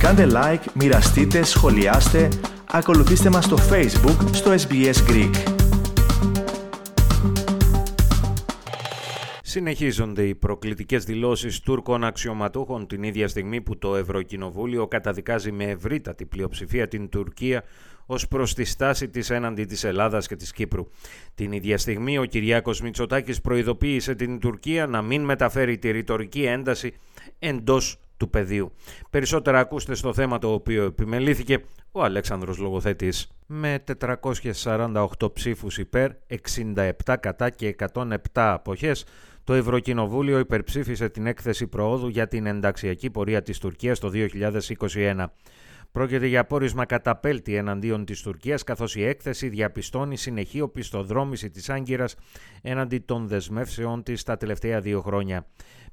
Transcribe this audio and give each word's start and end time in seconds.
Κάντε 0.00 0.26
like, 0.30 0.64
μοιραστείτε, 0.74 1.42
σχολιάστε, 1.42 2.28
ακολουθήστε 2.70 3.30
μας 3.30 3.44
στο 3.44 3.56
Facebook 3.70 4.28
στο 4.32 4.54
SBS 4.68 5.10
Greek. 5.10 5.34
Συνεχίζονται 9.42 10.22
οι 10.22 10.34
προκλητικές 10.34 11.04
δηλώσεις 11.04 11.60
Τούρκων 11.60 12.04
αξιωματούχων 12.04 12.86
την 12.86 13.02
ίδια 13.02 13.28
στιγμή 13.28 13.60
που 13.60 13.78
το 13.78 13.96
Ευρωκοινοβούλιο 13.96 14.86
καταδικάζει 14.86 15.52
με 15.52 15.64
ευρύτατη 15.64 16.24
πλειοψηφία 16.24 16.88
την 16.88 17.08
Τουρκία 17.08 17.64
ως 18.06 18.28
προς 18.28 18.54
τη 18.54 18.64
στάση 18.64 19.08
της 19.08 19.30
έναντι 19.30 19.64
της 19.64 19.84
Ελλάδας 19.84 20.26
και 20.26 20.36
της 20.36 20.52
Κύπρου. 20.52 20.86
Την 21.34 21.52
ίδια 21.52 21.78
στιγμή 21.78 22.18
ο 22.18 22.24
Κυριάκος 22.24 22.80
Μητσοτάκης 22.80 23.40
προειδοποίησε 23.40 24.14
την 24.14 24.38
Τουρκία 24.38 24.86
να 24.86 25.02
μην 25.02 25.24
μεταφέρει 25.24 25.78
τη 25.78 25.90
ρητορική 25.90 26.42
ένταση 26.42 26.92
εντός 27.38 27.98
του 28.20 28.30
πεδίου. 28.30 28.72
Περισσότερα 29.10 29.58
ακούστε 29.58 29.94
στο 29.94 30.12
θέμα 30.12 30.38
το 30.38 30.52
οποίο 30.52 30.84
επιμελήθηκε 30.84 31.64
ο 31.92 32.02
Αλέξανδρος 32.02 32.58
Λογοθέτης. 32.58 33.28
Με 33.46 33.84
448 34.62 35.32
ψήφους 35.32 35.78
υπέρ, 35.78 36.10
67 36.26 37.16
κατά 37.20 37.50
και 37.50 37.66
107 37.66 38.16
αποχές, 38.32 39.04
το 39.44 39.54
Ευρωκοινοβούλιο 39.54 40.38
υπερψήφισε 40.38 41.08
την 41.08 41.26
έκθεση 41.26 41.66
προόδου 41.66 42.08
για 42.08 42.28
την 42.28 42.46
ενταξιακή 42.46 43.10
πορεία 43.10 43.42
της 43.42 43.58
Τουρκίας 43.58 43.98
το 43.98 44.08
2021. 44.08 45.24
Πρόκειται 45.92 46.26
για 46.26 46.44
πόρισμα 46.44 46.84
καταπέλτη 46.84 47.54
εναντίον 47.54 48.04
της 48.04 48.22
Τουρκίας 48.22 48.64
καθώς 48.64 48.96
η 48.96 49.04
έκθεση 49.04 49.48
διαπιστώνει 49.48 50.16
συνεχή 50.16 50.60
οπισθοδρόμηση 50.60 51.50
της 51.50 51.70
Άγκυρας 51.70 52.16
έναντι 52.62 52.98
των 52.98 53.26
δεσμεύσεών 53.28 54.02
της 54.02 54.22
τα 54.22 54.36
τελευταία 54.36 54.80
δύο 54.80 55.00
χρόνια. 55.00 55.46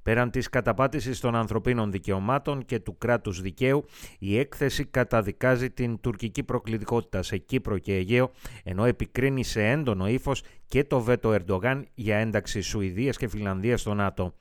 Πέραν 0.04 0.32
της 0.32 0.50
καταπάτησης 0.50 1.20
των 1.20 1.36
ανθρωπίνων 1.36 1.92
δικαιωμάτων 1.92 2.66
και 2.66 2.80
του 2.80 2.98
κράτους 2.98 3.42
δικαίου, 3.42 3.86
η 4.20 4.40
έκθεση 4.40 4.86
καταδικάζει 4.86 5.70
την 5.70 6.00
τουρκική 6.00 6.44
προκλητικότητα 6.44 7.24
σε 7.24 7.38
Κύπρο 7.38 7.78
και 7.78 7.94
Αιγαίο, 7.94 8.32
ενώ 8.64 8.86
επικρίνει 8.86 9.44
σε 9.44 9.68
έντονο 9.70 10.08
ύφος 10.08 10.44
και 10.68 10.84
το 10.84 11.00
βέτο 11.00 11.34
Ερντογάν 11.34 11.86
για 11.94 12.18
ένταξη 12.18 12.62
Σουηδίας 12.62 13.18
και 13.18 13.28
Φιλανδίας 13.28 13.82
στο 13.82 13.94
ΝΑΤΟ. 13.94 14.34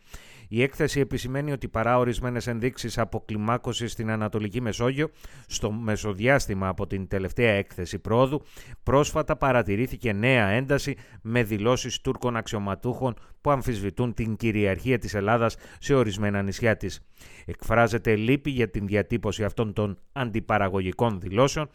Η 0.48 0.62
έκθεση 0.62 1.00
επισημαίνει 1.00 1.52
ότι 1.52 1.68
παρά 1.68 1.98
ορισμένες 1.98 2.46
ενδείξεις 2.46 2.98
αποκλιμάκωσης 2.98 3.92
στην 3.92 4.10
Ανατολική 4.10 4.60
Μεσόγειο, 4.60 5.08
στο 5.46 5.70
μεσοδιάστημα 5.70 6.68
από 6.68 6.86
την 6.86 7.08
τελευταία 7.08 7.52
έκθεση 7.52 7.98
πρόοδου, 7.98 8.42
πρόσφατα 8.82 9.36
παρατηρήθηκε 9.36 10.12
νέα 10.12 10.46
ένταση 10.46 10.96
με 11.22 11.42
δηλώσεις 11.42 12.00
Τούρκων 12.00 12.36
αξιωματούχων 12.36 13.14
που 13.40 13.50
αμφισβητούν 13.50 14.14
την 14.14 14.36
κυριαρχία 14.36 14.98
της 14.98 15.14
Ελλάδας 15.14 15.56
σε 15.78 15.94
ορισμένα 15.94 16.42
νησιά 16.42 16.76
της. 16.76 17.06
Εκφράζεται 17.46 18.16
λύπη 18.16 18.50
για 18.50 18.70
την 18.70 18.86
διατύπωση 18.86 19.44
αυτών 19.44 19.72
των 19.72 19.98
αντιπαραγωγικών 20.12 21.20
δηλώσεων, 21.20 21.68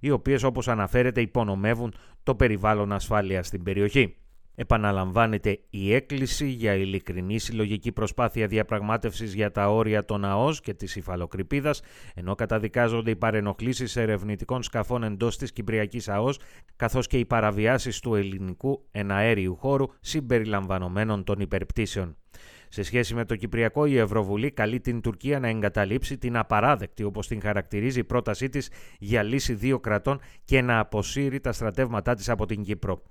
οι 0.00 0.10
οποίες 0.10 0.42
όπως 0.42 0.68
αναφέρεται 0.68 1.20
υπονομεύουν 1.20 1.94
το 2.22 2.34
περιβάλλον 2.34 2.92
ασφάλειας 2.92 3.46
στην 3.46 3.62
περιοχή. 3.62 4.16
Επαναλαμβάνεται 4.60 5.58
η 5.70 5.94
έκκληση 5.94 6.46
για 6.46 6.74
ειλικρινή 6.74 7.38
συλλογική 7.38 7.92
προσπάθεια 7.92 8.46
διαπραγμάτευσης 8.46 9.34
για 9.34 9.50
τα 9.50 9.70
όρια 9.70 10.04
των 10.04 10.24
ΑΟΣ 10.24 10.60
και 10.60 10.74
της 10.74 10.96
υφαλοκρηπίδας, 10.96 11.80
ενώ 12.14 12.34
καταδικάζονται 12.34 13.10
οι 13.10 13.16
παρενοχλήσεις 13.16 13.96
ερευνητικών 13.96 14.62
σκαφών 14.62 15.02
εντός 15.02 15.36
της 15.36 15.52
Κυπριακής 15.52 16.08
ΑΟΣ, 16.08 16.38
καθώς 16.76 17.06
και 17.06 17.18
οι 17.18 17.24
παραβιάσεις 17.24 18.00
του 18.00 18.14
ελληνικού 18.14 18.86
εναέριου 18.90 19.56
χώρου 19.56 19.86
συμπεριλαμβανομένων 20.00 21.24
των 21.24 21.40
υπερπτήσεων. 21.40 22.16
Σε 22.68 22.82
σχέση 22.82 23.14
με 23.14 23.24
το 23.24 23.36
Κυπριακό, 23.36 23.86
η 23.86 23.98
Ευρωβουλή 23.98 24.50
καλεί 24.50 24.80
την 24.80 25.00
Τουρκία 25.00 25.38
να 25.38 25.48
εγκαταλείψει 25.48 26.18
την 26.18 26.36
απαράδεκτη, 26.36 27.02
όπως 27.02 27.26
την 27.26 27.40
χαρακτηρίζει, 27.40 28.04
πρότασή 28.04 28.48
της 28.48 28.70
για 28.98 29.22
λύση 29.22 29.54
δύο 29.54 29.78
κρατών 29.80 30.20
και 30.44 30.62
να 30.62 30.78
αποσύρει 30.78 31.40
τα 31.40 31.52
στρατεύματά 31.52 32.14
της 32.14 32.28
από 32.28 32.46
την 32.46 32.62
Κύπρο. 32.62 33.02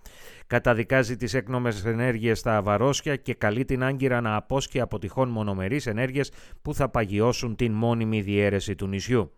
Καταδικάζει 0.48 1.16
τις 1.16 1.34
έκνομες 1.34 1.86
ενέργειες 1.86 2.40
στα 2.40 2.58
Αβαρόσια 2.58 3.16
και 3.16 3.34
καλεί 3.34 3.66
την 3.66 3.84
Άγκυρα 3.84 4.22
να 4.22 4.36
απόσχει 4.36 4.80
από 4.80 5.00
τυχόν 5.00 5.30
μονομερείς 5.30 5.86
ενέργειες 5.86 6.32
που 6.62 6.74
θα 6.74 6.90
παγιώσουν 6.90 7.56
την 7.56 7.72
μόνιμη 7.72 8.22
διαίρεση 8.22 8.76
του 8.76 8.88
νησιού. 8.88 9.32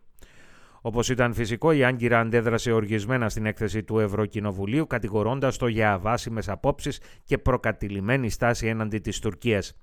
Όπως 0.82 1.10
ήταν 1.10 1.34
φυσικό, 1.34 1.72
η 1.72 1.84
Άγκυρα 1.84 2.20
αντέδρασε 2.20 2.72
οργισμένα 2.72 3.30
στην 3.30 3.46
έκθεση 3.46 3.84
του 3.84 4.00
Ευρωκοινοβουλίου, 4.00 4.88
κατηγορώντας 4.88 5.58
το 5.58 5.68
για 5.68 5.94
αβάσιμες 5.94 6.50
απόψεις 6.50 7.02
και 7.24 7.38
προκατηλημένη 7.38 8.30
στάση 8.30 8.68
έναντι 8.68 8.98
της 8.98 9.20
Τουρκίας. 9.20 9.74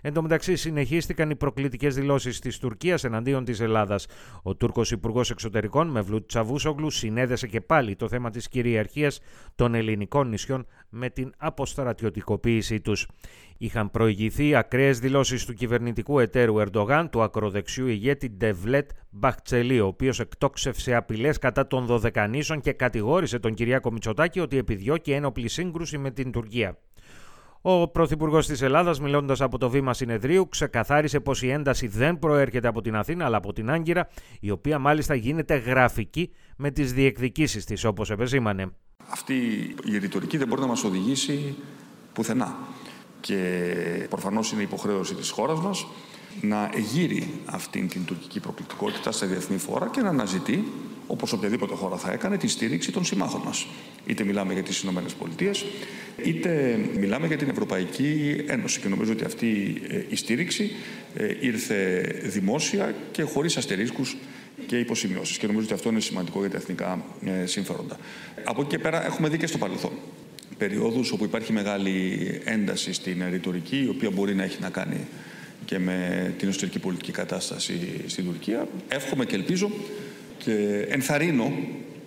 Εν 0.00 0.12
τω 0.12 0.22
μεταξύ, 0.22 0.56
συνεχίστηκαν 0.56 1.30
οι 1.30 1.36
προκλητικές 1.36 1.94
δηλώσεις 1.94 2.38
της 2.38 2.58
Τουρκίας 2.58 3.04
εναντίον 3.04 3.44
της 3.44 3.60
Ελλάδας. 3.60 4.06
Ο 4.42 4.54
Τούρκος 4.54 4.90
Υπουργός 4.90 5.30
Εξωτερικών, 5.30 5.88
Μευλούτ 5.88 6.26
Τσαβούσογλου, 6.26 6.90
συνέδεσε 6.90 7.46
και 7.46 7.60
πάλι 7.60 7.96
το 7.96 8.08
θέμα 8.08 8.30
της 8.30 8.48
κυριαρχίας 8.48 9.20
των 9.54 9.74
ελληνικών 9.74 10.28
νησιών 10.28 10.66
με 10.88 11.10
την 11.10 11.32
αποστρατιωτικοποίησή 11.36 12.80
τους. 12.80 13.06
Είχαν 13.58 13.90
προηγηθεί 13.90 14.54
ακραίες 14.54 14.98
δηλώσεις 14.98 15.44
του 15.44 15.54
κυβερνητικού 15.54 16.18
εταίρου 16.18 16.58
Ερντογάν, 16.58 17.10
του 17.10 17.22
ακροδεξιού 17.22 17.86
ηγέτη 17.86 18.30
Ντεβλέτ 18.30 18.90
Μπαχτσελή, 19.18 19.80
ο 19.80 19.86
οποίος 19.86 20.20
εκτόξευσε 20.20 20.94
απειλές 20.94 21.38
κατά 21.38 21.66
των 21.66 21.86
Δωδεκανήσων 21.86 22.60
και 22.60 22.72
κατηγόρησε 22.72 23.38
τον 23.38 23.54
Κυριάκο 23.54 23.92
Μητσοτάκη 23.92 24.40
ότι 24.40 24.56
επιδιώκει 24.56 25.12
ένοπλη 25.12 25.48
σύγκρουση 25.48 25.98
με 25.98 26.10
την 26.10 26.30
Τουρκία. 26.32 26.78
Ο 27.60 27.88
Πρωθυπουργός 27.88 28.46
της 28.46 28.62
Ελλάδας, 28.62 29.00
μιλώντας 29.00 29.40
από 29.40 29.58
το 29.58 29.70
βήμα 29.70 29.94
συνεδρίου, 29.94 30.48
ξεκαθάρισε 30.48 31.20
πως 31.20 31.42
η 31.42 31.50
ένταση 31.50 31.86
δεν 31.86 32.18
προέρχεται 32.18 32.68
από 32.68 32.80
την 32.80 32.96
Αθήνα 32.96 33.24
αλλά 33.24 33.36
από 33.36 33.52
την 33.52 33.70
Άγκυρα, 33.70 34.08
η 34.40 34.50
οποία 34.50 34.78
μάλιστα 34.78 35.14
γίνεται 35.14 35.56
γραφική 35.56 36.32
με 36.56 36.70
τις 36.70 36.92
διεκδικήσεις 36.92 37.64
της, 37.64 37.84
όπως 37.84 38.10
επεσήμανε. 38.10 38.66
Αυτή 39.10 39.34
η 39.84 39.98
ρητορική 39.98 40.36
δεν 40.36 40.48
μπορεί 40.48 40.60
να 40.60 40.66
μας 40.66 40.84
οδηγήσει 40.84 41.56
πουθενά. 42.12 42.54
Και 43.26 44.06
προφανώς 44.08 44.52
είναι 44.52 44.62
υποχρέωση 44.62 45.14
της 45.14 45.30
χώρας 45.30 45.60
μας 45.60 45.86
να 46.40 46.70
εγείρει 46.74 47.30
αυτήν 47.44 47.88
την 47.88 48.04
τουρκική 48.04 48.40
προκλητικότητα 48.40 49.12
στα 49.12 49.26
διεθνή 49.26 49.58
φόρα 49.58 49.88
και 49.88 50.00
να 50.00 50.08
αναζητεί 50.08 50.64
όπως 51.06 51.32
οποιαδήποτε 51.32 51.74
χώρα 51.74 51.96
θα 51.96 52.12
έκανε, 52.12 52.36
τη 52.36 52.46
στήριξη 52.48 52.92
των 52.92 53.04
συμμάχων 53.04 53.40
μας. 53.44 53.66
Είτε 54.06 54.24
μιλάμε 54.24 54.52
για 54.52 54.62
τις 54.62 54.80
Ηνωμένες 54.80 55.14
Πολιτείες, 55.14 55.64
είτε 56.24 56.80
μιλάμε 56.98 57.26
για 57.26 57.36
την 57.36 57.48
Ευρωπαϊκή 57.48 58.44
Ένωση. 58.46 58.80
Και 58.80 58.88
νομίζω 58.88 59.12
ότι 59.12 59.24
αυτή 59.24 59.82
ε, 59.88 60.02
η 60.08 60.16
στήριξη 60.16 60.70
ε, 61.14 61.34
ήρθε 61.40 62.00
δημόσια 62.24 62.94
και 63.12 63.22
χωρίς 63.22 63.56
αστερίσκους 63.56 64.16
και 64.66 64.78
υποσημειώσεις. 64.78 65.38
Και 65.38 65.46
νομίζω 65.46 65.64
ότι 65.64 65.74
αυτό 65.74 65.88
είναι 65.88 66.00
σημαντικό 66.00 66.40
για 66.40 66.50
τα 66.50 66.56
εθνικά 66.56 67.04
ε, 67.24 67.46
συμφέροντα. 67.46 67.98
Από 68.44 68.60
εκεί 68.60 68.70
και 68.70 68.78
πέρα 68.78 69.04
έχουμε 69.06 69.28
δει 69.28 69.38
και 69.38 69.46
στο 69.46 69.58
παρελθόν 69.58 69.92
περιόδους 70.58 71.12
όπου 71.12 71.24
υπάρχει 71.24 71.52
μεγάλη 71.52 72.18
ένταση 72.44 72.92
στην 72.92 73.24
ρητορική, 73.30 73.82
η 73.82 73.88
οποία 73.88 74.10
μπορεί 74.10 74.34
να 74.34 74.42
έχει 74.42 74.60
να 74.60 74.70
κάνει 74.70 75.06
και 75.64 75.78
με 75.78 76.34
την 76.38 76.48
εσωτερική 76.48 76.78
πολιτική 76.78 77.12
κατάσταση 77.12 77.78
στην 78.06 78.24
Τουρκία. 78.24 78.68
Εύχομαι 78.88 79.24
και 79.24 79.34
ελπίζω 79.34 79.70
και 80.38 80.86
ενθαρρύνω 80.88 81.52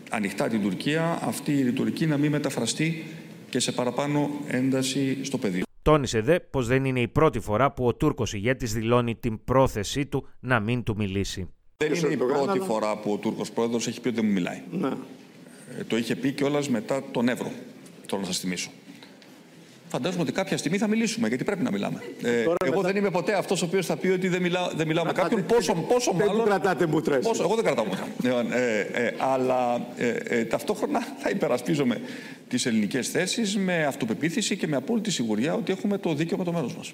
ανοιχτά 0.10 0.48
την 0.48 0.62
Τουρκία 0.62 1.20
αυτή 1.22 1.52
η 1.52 1.64
ρητορική 1.64 2.06
να 2.06 2.18
μην 2.18 2.32
μεταφραστεί 2.32 3.06
και 3.50 3.60
σε 3.60 3.72
παραπάνω 3.72 4.30
ένταση 4.48 5.18
στο 5.22 5.38
πεδίο. 5.38 5.64
Τόνισε 5.82 6.22
δε 6.22 6.40
πως 6.40 6.68
δεν 6.68 6.86
είναι 6.86 7.00
η 7.00 7.08
πρώτη 7.08 7.40
φορά 7.40 7.72
που 7.72 7.86
ο 7.86 7.94
Τούρκος 7.94 8.34
ηγέτης 8.34 8.74
δηλώνει 8.74 9.16
την 9.16 9.44
πρόθεσή 9.44 10.06
του 10.06 10.28
να 10.40 10.60
μην 10.60 10.84
του 10.84 10.96
μιλήσει. 10.98 11.50
Δεν 11.78 11.94
είναι 11.94 12.14
η 12.14 12.18
πρώτη 12.18 12.60
φορά 12.60 12.98
που 12.98 13.12
ο 13.12 13.18
Τούρκος 13.18 13.52
πρόεδρος 13.52 13.88
έχει 13.88 14.02
πει 14.02 14.08
ότι 14.08 14.18
δεν 14.18 14.26
μου 14.26 14.34
μιλάει. 14.34 14.62
Ναι. 14.72 14.88
Ε, 15.80 15.84
το 15.88 15.98
είχε 15.98 16.16
πει 16.16 16.32
κιόλας 16.32 16.70
μετά 16.70 17.04
τον 17.12 17.30
Εύρο. 17.30 17.52
Τώρα 18.10 18.22
να 18.22 18.28
σας 18.28 18.40
θυμίσω 18.40 18.70
φαντάζομαι 19.90 20.22
ότι 20.22 20.32
κάποια 20.32 20.58
στιγμή 20.58 20.78
θα 20.78 20.88
μιλήσουμε, 20.88 21.28
γιατί 21.28 21.44
πρέπει 21.44 21.64
να 21.64 21.72
μιλάμε. 21.72 22.04
Ε, 22.24 22.42
εγώ 22.42 22.56
μετά... 22.60 22.82
δεν 22.82 22.96
είμαι 22.96 23.10
ποτέ 23.12 23.34
αυτός 23.34 23.62
ο 23.62 23.66
οποίος 23.66 23.86
θα 23.86 23.96
πει 23.96 24.08
ότι 24.08 24.28
δεν, 24.28 24.42
μιλά, 24.42 24.72
δεν 24.76 24.88
μιλάω 24.88 25.06
με 25.06 25.12
κάποιον. 25.12 25.46
Πόσο, 25.46 25.74
πόσο 25.74 26.12
δεν 26.18 26.28
μάλλον. 26.28 26.44
Δεν 26.44 26.46
κρατάτε 26.46 26.86
μούτρε. 26.86 27.20
εγώ 27.40 27.56
δεν 27.56 27.64
κρατάω 27.64 27.86
μούτρα. 27.86 28.08
Λοιπόν, 28.24 28.52
ε, 28.52 28.80
ε, 28.80 29.14
αλλά 29.18 29.88
ε, 29.98 30.08
ε, 30.08 30.46
ταυτόχρονα 30.46 31.00
θα 31.18 31.30
υπερασπίζομαι 31.30 32.02
τις 32.48 32.66
ελληνικές 32.66 33.10
θέσεις 33.10 33.58
με 33.58 33.86
αυτοπεποίθηση 33.86 34.58
και 34.58 34.68
με 34.68 34.76
απόλυτη 34.76 35.12
σιγουριά 35.12 35.54
ότι 35.54 35.72
έχουμε 35.72 35.98
το 35.98 36.14
δίκαιο 36.14 36.38
με 36.38 36.44
το 36.44 36.52
μέρος 36.52 36.76
μας. 36.76 36.94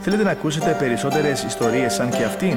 Θέλετε 0.00 0.22
να 0.22 0.30
ακούσετε 0.30 0.76
περισσότερες 0.78 1.42
ιστορίες 1.42 1.94
σαν 1.94 2.10
και 2.10 2.24
αυτήν; 2.24 2.56